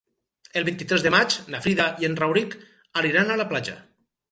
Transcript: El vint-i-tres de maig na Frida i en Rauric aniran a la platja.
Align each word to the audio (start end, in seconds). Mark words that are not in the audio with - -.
El 0.61 0.63
vint-i-tres 0.69 1.05
de 1.07 1.11
maig 1.15 1.35
na 1.57 1.61
Frida 1.67 1.87
i 2.05 2.09
en 2.09 2.17
Rauric 2.23 2.59
aniran 3.05 3.33
a 3.33 3.39
la 3.45 3.49
platja. 3.55 3.81